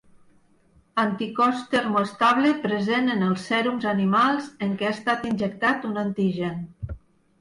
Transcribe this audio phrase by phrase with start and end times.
[1.01, 6.59] Anticòs termoestable present en els sèrums animals en què ha estat injectat un antigen.